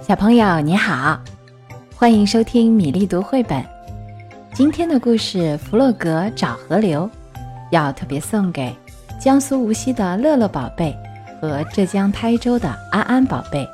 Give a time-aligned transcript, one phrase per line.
[0.00, 1.20] 小朋友你好，
[1.94, 3.62] 欢迎收听米粒读绘本。
[4.54, 7.08] 今天的故事《弗洛格找河流》，
[7.70, 8.74] 要特别送给
[9.20, 10.96] 江苏无锡的乐乐宝贝
[11.38, 13.68] 和浙江台州的安安宝贝。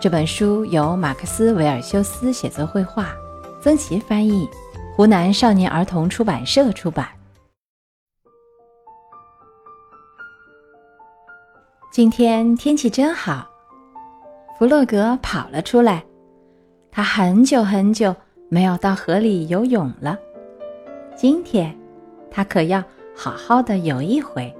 [0.00, 3.12] 这本书由马克思·维尔修斯写作绘画，
[3.62, 4.48] 曾琦翻译，
[4.96, 7.06] 湖南少年儿童出版社出版。
[11.92, 13.49] 今天天气真好。
[14.60, 16.04] 弗洛格跑了出来，
[16.90, 18.14] 他很久很久
[18.50, 20.18] 没有到河里游泳了。
[21.16, 21.74] 今天，
[22.30, 22.84] 他可要
[23.16, 24.54] 好好的游一回。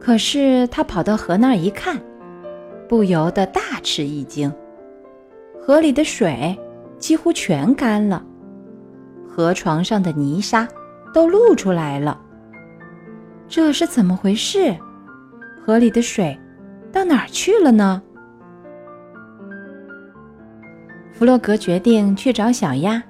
[0.00, 2.00] 可是他跑到河那儿一看，
[2.88, 4.50] 不由得大吃一惊：
[5.60, 6.58] 河里的水
[6.98, 8.24] 几乎全干了，
[9.28, 10.66] 河床上的泥沙
[11.12, 12.18] 都露出来了。
[13.46, 14.74] 这是怎么回事？
[15.62, 16.34] 河里的水
[16.90, 18.02] 到哪儿去了呢？
[21.12, 23.00] 弗洛格决定去找小鸭，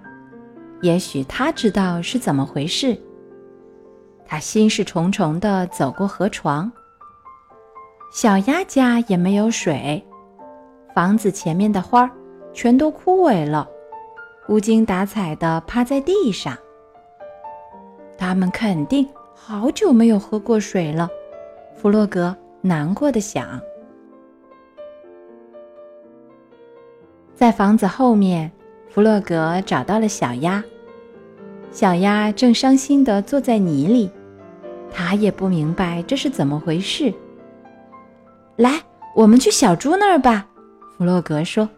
[0.83, 2.98] 也许他知道是怎么回事。
[4.27, 6.70] 他心事重重地走过河床。
[8.12, 10.05] 小鸭家也没有水，
[10.94, 12.11] 房子前面的花
[12.53, 13.67] 全都枯萎了，
[14.48, 16.56] 无精打采地趴在地上。
[18.19, 21.09] 他们肯定好久没有喝过水了。
[21.75, 23.59] 弗洛格难过的想。
[27.42, 28.52] 在房子后面，
[28.88, 30.62] 弗洛格找到了小鸭。
[31.72, 34.08] 小鸭正伤心地坐在泥里，
[34.92, 37.12] 它也不明白这是怎么回事。
[38.54, 38.80] 来，
[39.16, 40.46] 我们去小猪那儿吧，
[40.96, 41.68] 弗洛格说：“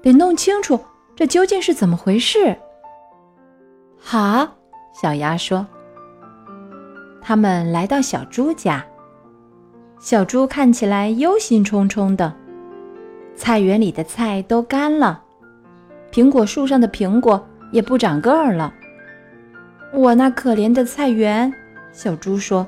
[0.00, 0.78] 得弄清楚
[1.16, 2.56] 这究竟是怎么回事。”
[3.98, 4.46] 好，
[4.92, 5.66] 小鸭说。
[7.20, 8.86] 他们来到小猪家，
[9.98, 12.32] 小猪看起来忧心忡忡的。
[13.36, 15.22] 菜园里的菜都干了，
[16.12, 18.72] 苹果树上的苹果也不长个儿了。
[19.92, 21.52] 我那可怜的菜园，
[21.92, 22.66] 小猪说：“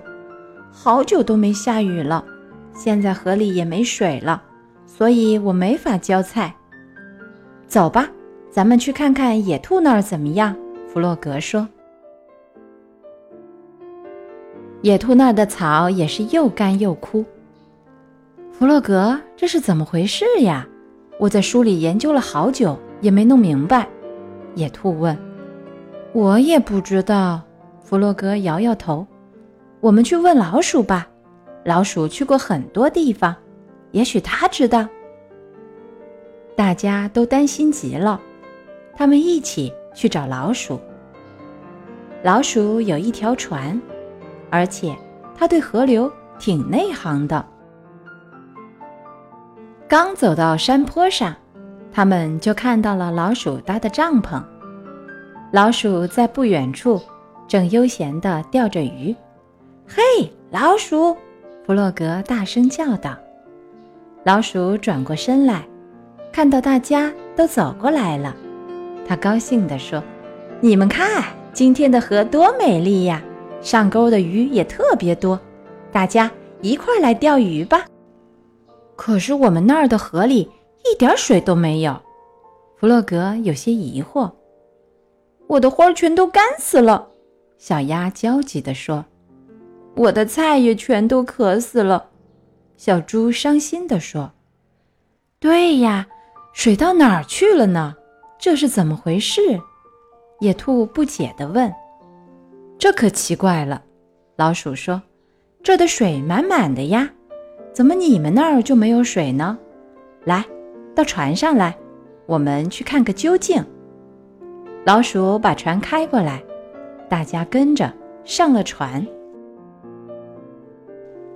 [0.70, 2.24] 好久都没下雨了，
[2.74, 4.42] 现在河里也没水了，
[4.86, 6.54] 所以我没法浇菜。”
[7.66, 8.08] 走吧，
[8.50, 10.54] 咱们去看看野兔那儿怎么样。
[10.88, 11.68] 弗洛格说
[14.82, 17.24] ：“野兔那儿的草也是又干又枯。”
[18.58, 20.66] 弗洛格，这是怎么回事呀？
[21.20, 23.86] 我在书里研究了好久，也没弄明白。
[24.54, 25.14] 野兔问
[26.14, 27.42] ：“我也不知道。”
[27.84, 29.06] 弗洛格摇摇头
[29.80, 31.06] ：“我们去问老鼠吧。
[31.66, 33.36] 老鼠去过很多地方，
[33.90, 34.88] 也许他知道。”
[36.56, 38.18] 大家都担心极了，
[38.94, 40.80] 他们一起去找老鼠。
[42.22, 43.78] 老鼠有一条船，
[44.48, 44.96] 而且
[45.36, 47.44] 它对河流挺内行的。
[49.88, 51.32] 刚走到山坡上，
[51.92, 54.42] 他们就看到了老鼠搭的帐篷。
[55.52, 57.00] 老鼠在不远处
[57.46, 59.14] 正悠闲地钓着鱼。
[59.86, 60.02] “嘿，
[60.50, 61.16] 老鼠！”
[61.64, 63.16] 弗洛格大声叫道。
[64.24, 65.64] 老鼠转过身来，
[66.32, 68.34] 看到大家都走过来了，
[69.06, 70.02] 他高兴地说
[70.60, 71.22] ：“你们看，
[71.52, 73.22] 今天的河多美丽呀！
[73.60, 75.38] 上钩的鱼也特别多，
[75.92, 76.28] 大家
[76.60, 77.84] 一块来钓鱼吧。”
[78.96, 80.50] 可是我们那儿的河里
[80.84, 81.94] 一点水都没有，
[82.76, 84.32] 弗洛格有些疑惑。
[85.46, 87.06] 我的花全都干死了，
[87.58, 89.04] 小鸭焦急地说。
[89.94, 92.10] 我的菜也全都渴死了，
[92.76, 94.32] 小猪伤心地说。
[95.38, 96.06] 对呀，
[96.52, 97.94] 水到哪儿去了呢？
[98.38, 99.40] 这是怎么回事？
[100.40, 101.72] 野兔不解地问。
[102.78, 103.82] 这可奇怪了，
[104.36, 105.00] 老鼠说。
[105.62, 107.10] 这的水满满的呀。
[107.76, 109.58] 怎么你们那儿就没有水呢？
[110.24, 110.42] 来，
[110.94, 111.76] 到船上来，
[112.24, 113.62] 我们去看个究竟。
[114.86, 116.42] 老鼠把船开过来，
[117.06, 117.92] 大家跟着
[118.24, 119.06] 上了船。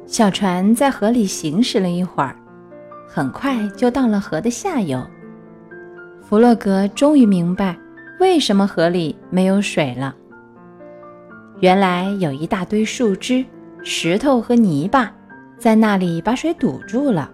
[0.07, 2.35] 小船在河里行驶了一会儿，
[3.07, 4.99] 很快就到了河的下游。
[6.23, 7.77] 弗洛格终于明白
[8.19, 10.17] 为什么河里没有水了。
[11.59, 13.45] 原来有一大堆树枝、
[13.83, 15.15] 石头和泥巴。
[15.61, 17.31] 在那里把水堵住了，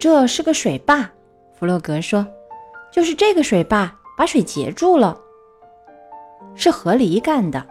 [0.00, 1.08] 这是个水坝。
[1.52, 2.26] 弗洛格说
[2.92, 5.16] ：“就是这个水坝把水截住了，
[6.56, 7.64] 是河狸干的。”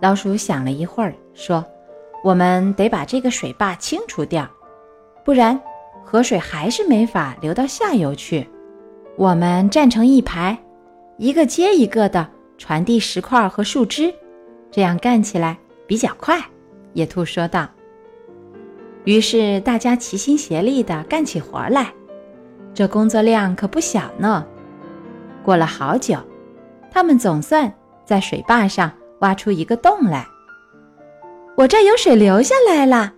[0.00, 1.62] 老鼠想了一会儿，说
[2.24, 4.48] ：“我们得把这个水坝清除掉，
[5.22, 5.60] 不然
[6.02, 8.48] 河水还是没法流到下游去。
[9.16, 10.56] 我们站成一排，
[11.18, 12.26] 一个接一个的
[12.56, 14.14] 传递石块和树枝，
[14.70, 16.42] 这样干起来比较快。”
[16.94, 17.68] 野兔说道。
[19.06, 21.94] 于是大家齐心协力地干起活来，
[22.74, 24.44] 这工作量可不小呢。
[25.44, 26.18] 过了好久，
[26.90, 27.72] 他们总算
[28.04, 30.26] 在水坝上挖出一个洞来。
[31.56, 33.12] 我这有水流下来了，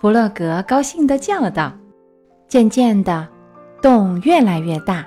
[0.00, 1.72] 弗洛格高兴地叫道。
[2.48, 3.26] 渐渐的，
[3.80, 5.06] 洞越来越大，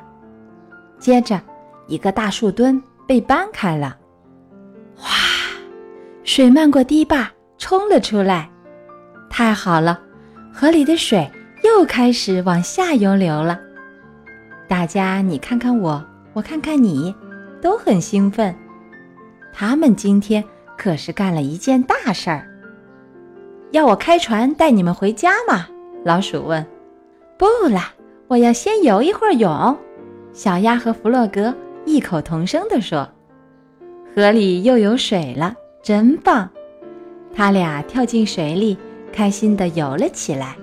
[0.97, 1.39] 接着
[1.87, 3.97] 一个大树墩被搬开了。
[4.95, 5.11] 哗，
[6.23, 8.49] 水漫过堤坝，冲了出来。
[9.29, 10.01] 太好了，
[10.57, 11.29] 河里的水
[11.65, 13.59] 又开始往下游流了。
[14.69, 17.13] 大家，你看看我，我看看你，
[17.61, 18.55] 都很兴奋。
[19.51, 20.41] 他们今天
[20.77, 22.47] 可是干了一件大事儿。
[23.71, 25.67] 要我开船带你们回家吗？
[26.05, 26.65] 老鼠问。
[27.37, 27.93] 不啦，
[28.29, 29.77] 我要先游一会儿泳。
[30.31, 31.53] 小鸭和弗洛格
[31.83, 33.09] 异口同声地说
[34.15, 35.53] ：“河里又有水了，
[35.83, 36.49] 真棒！”
[37.35, 38.77] 他俩跳进水里，
[39.11, 40.55] 开心地游了起来。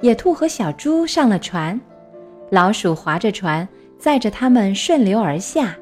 [0.00, 1.80] 野兔和小猪上了船，
[2.50, 3.66] 老鼠划着船
[3.98, 5.74] 载着他们顺流而下。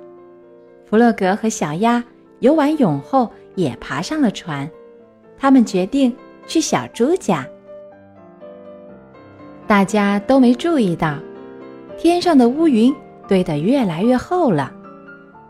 [0.84, 2.02] 弗洛格和小鸭
[2.40, 4.70] 游完泳后也爬上了船，
[5.38, 6.14] 他们决定
[6.46, 7.46] 去小猪家。
[9.66, 11.18] 大家都没注意到，
[11.96, 12.94] 天上的乌云
[13.26, 14.70] 堆得越来越厚了，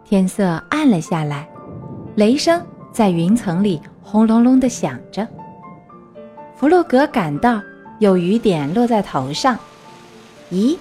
[0.05, 1.49] 天色暗了下来，
[2.15, 5.27] 雷声在云层里轰隆隆地响着。
[6.63, 7.61] 弗洛格感到
[7.99, 9.59] 有雨点落在头上，
[10.53, 10.79] 咦，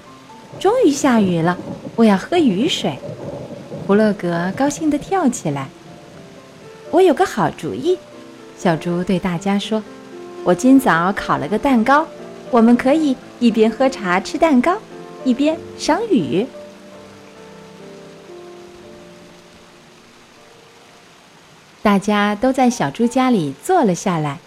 [0.60, 1.58] 终于下雨了！
[1.96, 3.00] 我要喝雨水。
[3.88, 5.68] 弗洛格高兴地跳起来。
[6.92, 7.98] 我有个好主意，
[8.60, 9.82] 小猪对大家说
[10.46, 12.06] ：“我今早烤了个蛋糕。”
[12.52, 14.78] 我们可以一边喝茶吃蛋糕，
[15.24, 16.46] 一边赏雨。
[21.82, 24.38] 大家都在小猪家里坐了下来，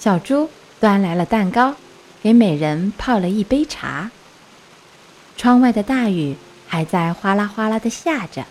[0.00, 0.48] 小猪
[0.80, 1.76] 端来了蛋糕，
[2.22, 4.10] 给每人泡了一杯茶。
[5.36, 8.46] 窗外的大雨还在哗啦哗啦的下着。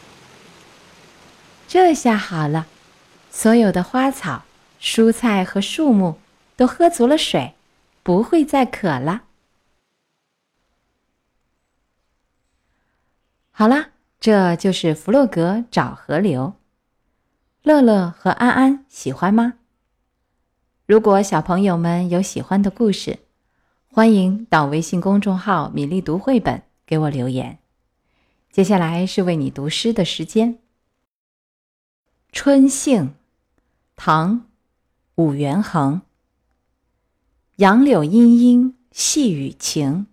[1.67, 2.67] 这下好了，
[3.31, 4.43] 所有的花草、
[4.79, 6.19] 蔬菜和树木
[6.55, 7.55] 都喝足了水。
[8.03, 9.23] 不会再渴了。
[13.51, 16.53] 好啦，这就是弗洛格找河流。
[17.63, 19.55] 乐乐和安安喜欢吗？
[20.89, 23.19] 如果小朋友们有喜欢的故事，
[23.91, 27.59] 欢迎到微信公众号“米粒读绘本”给我留言。
[28.51, 30.55] 接下来是为你读诗的时间。
[32.31, 33.03] 《春兴》，
[33.95, 34.37] 唐·
[35.13, 36.01] 武元衡。
[37.57, 40.07] 杨柳阴阴细雨晴，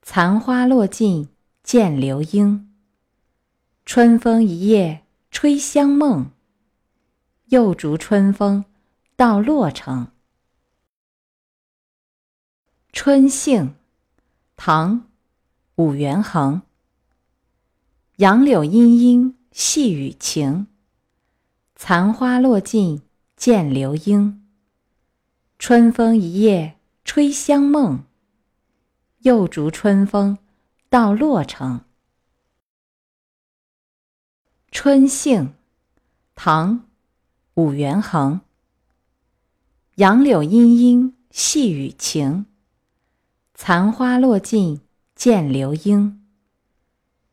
[0.00, 1.28] 残花落尽
[1.62, 2.72] 见流莺。
[3.84, 6.30] 春风一夜吹香梦，
[7.48, 8.64] 又逐春风
[9.16, 10.08] 到洛城。
[12.92, 13.68] 《春兴》
[14.56, 15.00] 唐·
[15.76, 16.60] 武元衡。
[18.16, 20.66] 杨柳阴阴细雨晴，
[21.74, 23.00] 残花落尽
[23.36, 24.46] 见流莺。
[25.58, 28.04] 春风一夜吹香梦，
[29.20, 30.36] 又逐春风
[30.90, 31.80] 到洛城。
[34.70, 35.44] 《春兴》
[36.34, 36.80] 唐·
[37.54, 38.42] 武元衡。
[39.96, 42.44] 杨柳阴阴细雨晴，
[43.54, 44.82] 残花落尽
[45.14, 46.22] 见流莺。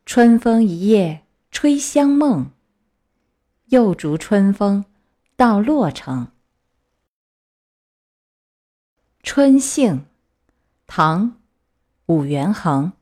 [0.06, 2.52] 春风一夜吹香梦，
[3.66, 4.86] 又逐春风
[5.36, 6.24] 到洛城。
[9.22, 9.96] 《春兴》
[10.86, 11.32] 唐·
[12.06, 12.94] 武元衡。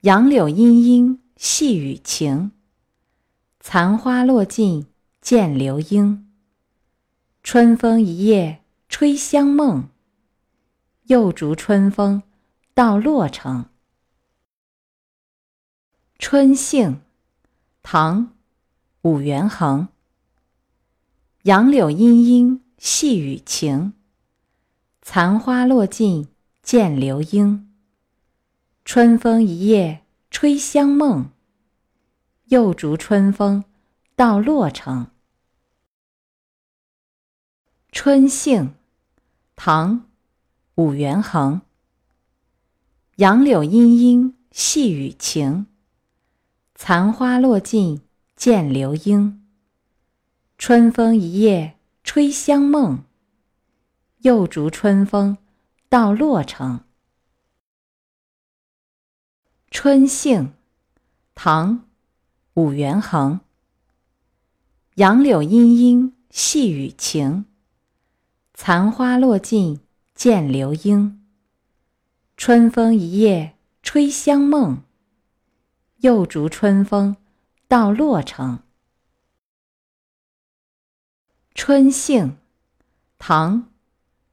[0.00, 2.50] 杨柳阴阴细雨晴，
[3.60, 4.88] 残花落尽
[5.20, 6.27] 见流莺。
[7.50, 9.88] 春风一夜吹香梦，
[11.04, 12.22] 又逐春风
[12.74, 13.64] 到洛城。
[16.18, 16.90] 《春兴》
[17.82, 18.26] 唐·
[19.00, 19.88] 武元衡。
[21.44, 23.94] 杨柳阴阴细雨晴。
[25.00, 26.28] 残花落尽
[26.62, 27.72] 见流莺，
[28.84, 31.30] 春风一夜吹香梦，
[32.48, 33.64] 又逐春风
[34.14, 35.06] 到洛城。
[37.90, 38.64] 《春兴》
[39.56, 39.96] 唐·
[40.74, 41.62] 武元衡。
[43.16, 45.66] 杨柳阴阴细雨晴，
[46.74, 48.02] 残花落尽
[48.36, 49.42] 见流莺。
[50.58, 53.04] 春风一夜吹香梦。
[54.18, 55.38] 又逐春风
[55.88, 56.80] 到洛城。
[59.70, 60.42] 《春兴》
[61.34, 61.78] 唐·
[62.54, 63.40] 武元衡。
[64.96, 67.44] 杨柳阴阴细雨晴，
[68.60, 69.78] 残花落尽
[70.16, 71.24] 见流莺。
[72.36, 74.82] 春风一夜吹香梦，
[75.98, 77.16] 又逐春风
[77.68, 78.58] 到洛城。
[81.54, 82.36] 春兴，
[83.16, 83.62] 唐·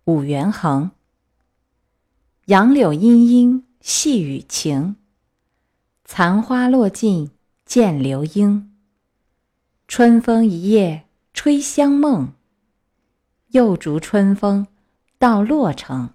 [0.05, 0.89] 武元衡。
[2.45, 4.95] 杨柳阴阴细雨晴，
[6.03, 7.29] 残花落尽
[7.63, 8.75] 见流莺。
[9.87, 12.33] 春风一夜吹香梦，
[13.55, 14.67] 又逐春风
[15.17, 16.13] 到洛城。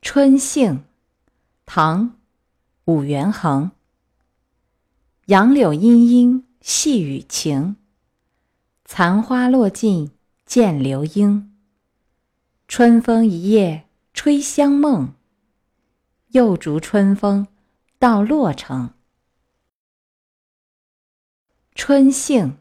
[0.00, 0.84] 春兴，
[1.66, 2.06] 唐·
[2.86, 3.72] 武元衡。
[5.26, 7.76] 杨柳阴阴细雨晴。
[8.86, 10.12] 残花落尽
[10.46, 11.54] 见流莺。
[12.66, 15.12] 春风一夜吹香梦，
[16.28, 17.48] 又逐春风
[17.98, 18.94] 到洛城。
[21.74, 22.56] 春兴，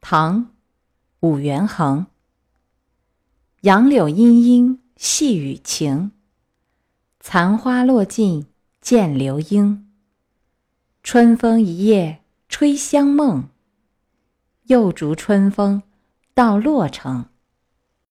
[0.00, 0.42] 唐·
[1.20, 2.06] 五元衡。
[3.60, 6.12] 杨柳阴阴细雨晴，
[7.20, 8.46] 残花落尽
[8.80, 9.92] 见流莺。
[11.02, 13.50] 春风一夜吹香梦。
[14.64, 15.82] 又逐春风
[16.32, 17.29] 到洛城。